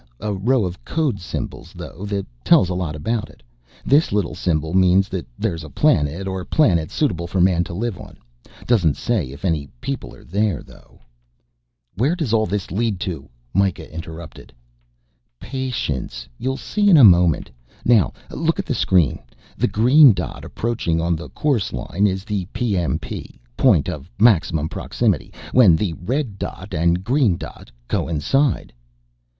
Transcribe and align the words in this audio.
A 0.19 0.33
row 0.33 0.65
of 0.65 0.83
code 0.83 1.19
symbols 1.19 1.73
though 1.77 2.07
that 2.07 2.25
tell 2.43 2.61
a 2.63 2.73
lot 2.73 2.95
about 2.95 3.29
it. 3.29 3.43
This 3.85 4.11
little 4.11 4.33
symbol 4.33 4.73
means 4.73 5.07
that 5.09 5.27
there 5.37 5.53
is 5.53 5.63
a 5.63 5.69
planet 5.69 6.27
or 6.27 6.43
planets 6.43 6.91
suitable 6.95 7.27
for 7.27 7.39
man 7.39 7.63
to 7.65 7.73
live 7.75 7.99
on. 7.99 8.17
Doesn't 8.65 8.97
say 8.97 9.29
if 9.29 9.45
any 9.45 9.67
people 9.79 10.15
are 10.15 10.23
there 10.23 10.63
though." 10.63 11.01
"Where 11.93 12.15
does 12.15 12.31
this 12.49 12.71
all 12.71 12.75
lead 12.75 12.99
to?" 13.01 13.29
Mikah 13.53 13.91
interrupted. 13.93 14.51
"Patience 15.39 16.27
you'll 16.39 16.57
see 16.57 16.89
in 16.89 16.97
a 16.97 17.03
moment. 17.03 17.51
Now 17.85 18.11
look, 18.31 18.57
at 18.57 18.65
the 18.65 18.73
screen. 18.73 19.19
The 19.55 19.67
green 19.67 20.13
dot 20.13 20.43
approaching 20.43 20.99
on 20.99 21.15
the 21.15 21.29
course 21.29 21.71
line 21.73 22.07
is 22.07 22.23
the 22.25 22.47
PMP. 22.55 23.37
Point 23.55 23.87
of 23.87 24.09
Maximum 24.17 24.67
Proximity. 24.67 25.31
When 25.51 25.75
the 25.75 25.93
red 25.93 26.39
dot 26.39 26.73
and 26.73 27.03
green 27.03 27.37
dot 27.37 27.69
coincide...." 27.87 28.73